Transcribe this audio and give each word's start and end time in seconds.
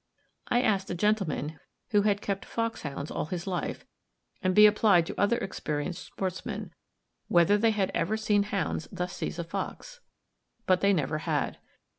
I 0.47 0.63
asked 0.63 0.89
a 0.89 0.95
gentleman, 0.95 1.59
who 1.91 2.01
had 2.01 2.21
kept 2.23 2.43
foxhounds 2.43 3.11
all 3.11 3.25
his 3.27 3.45
life, 3.45 3.85
and 4.41 4.57
he 4.57 4.65
applied 4.65 5.05
to 5.05 5.21
other 5.21 5.37
experienced 5.37 6.03
sportsmen, 6.05 6.73
whether 7.27 7.55
they 7.55 7.69
had 7.69 7.91
ever 7.93 8.17
seen 8.17 8.41
hounds 8.49 8.87
thus 8.91 9.15
seize 9.15 9.37
a 9.37 9.43
fox; 9.43 9.99
but 10.65 10.81
they 10.81 10.91
never 10.91 11.19
had. 11.19 11.59